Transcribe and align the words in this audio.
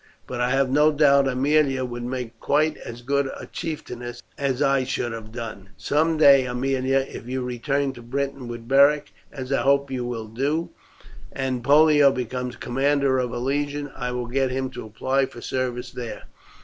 But 0.25 0.41
I 0.41 0.49
have 0.49 0.71
no 0.71 0.91
doubt 0.91 1.27
Aemilia 1.27 1.85
would 1.85 2.01
make 2.01 2.39
quite 2.39 2.75
as 2.77 3.03
good 3.03 3.27
a 3.39 3.45
chieftainess 3.45 4.23
as 4.35 4.59
I 4.59 4.83
should 4.83 5.11
have 5.11 5.31
done. 5.31 5.69
Some 5.77 6.17
day, 6.17 6.47
Aemilia, 6.47 7.01
if 7.07 7.27
you 7.27 7.43
return 7.43 7.93
to 7.93 8.01
Britain 8.01 8.47
with 8.47 8.67
Beric, 8.67 9.11
as 9.31 9.53
I 9.53 9.61
hope 9.61 9.91
you 9.91 10.03
will 10.03 10.25
do, 10.27 10.71
and 11.31 11.63
Pollio 11.63 12.11
becomes 12.11 12.55
a 12.55 12.57
commander 12.57 13.19
of 13.19 13.31
a 13.31 13.37
legion, 13.37 13.91
I 13.95 14.09
will 14.11 14.25
get 14.25 14.49
him 14.49 14.71
to 14.71 14.85
apply 14.87 15.27
for 15.27 15.39
service 15.39 15.91
there. 15.91 16.23